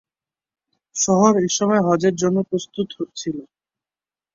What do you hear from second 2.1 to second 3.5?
জন্য প্রস্তুত হচ্ছিল।